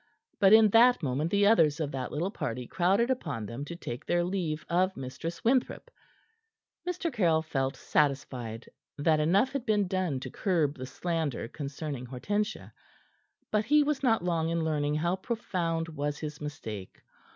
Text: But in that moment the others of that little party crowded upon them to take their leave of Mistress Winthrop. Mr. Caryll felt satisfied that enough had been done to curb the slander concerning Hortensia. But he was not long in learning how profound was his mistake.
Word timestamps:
But 0.39 0.51
in 0.51 0.69
that 0.69 1.03
moment 1.03 1.29
the 1.29 1.45
others 1.45 1.79
of 1.79 1.91
that 1.91 2.11
little 2.11 2.31
party 2.31 2.65
crowded 2.65 3.11
upon 3.11 3.45
them 3.45 3.63
to 3.65 3.75
take 3.75 4.03
their 4.03 4.23
leave 4.23 4.65
of 4.67 4.97
Mistress 4.97 5.43
Winthrop. 5.43 5.91
Mr. 6.89 7.13
Caryll 7.13 7.43
felt 7.43 7.75
satisfied 7.75 8.67
that 8.97 9.19
enough 9.19 9.51
had 9.51 9.63
been 9.63 9.87
done 9.87 10.19
to 10.21 10.31
curb 10.31 10.73
the 10.73 10.87
slander 10.87 11.47
concerning 11.47 12.07
Hortensia. 12.07 12.73
But 13.51 13.65
he 13.65 13.83
was 13.83 14.01
not 14.01 14.23
long 14.23 14.49
in 14.49 14.63
learning 14.63 14.95
how 14.95 15.17
profound 15.17 15.87
was 15.89 16.17
his 16.17 16.41
mistake. 16.41 17.03